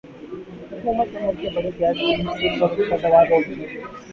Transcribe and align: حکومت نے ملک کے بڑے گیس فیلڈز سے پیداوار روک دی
حکومت 0.71 1.07
نے 1.13 1.19
ملک 1.19 1.39
کے 1.41 1.49
بڑے 1.55 1.69
گیس 1.79 1.97
فیلڈز 2.31 2.75
سے 2.75 2.89
پیداوار 2.89 3.25
روک 3.29 3.45
دی 3.49 3.65